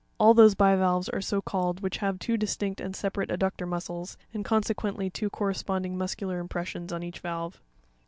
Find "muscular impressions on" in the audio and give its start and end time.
5.95-7.03